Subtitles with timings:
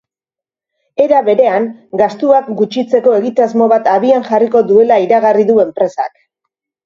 [1.03, 1.65] Era berean,
[2.01, 6.19] gastuak gutxitzeko egitasmo bat abian jarriko duela iragarri du enpresak.